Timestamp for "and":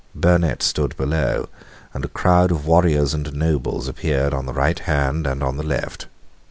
1.93-2.03, 3.13-3.31, 5.27-5.43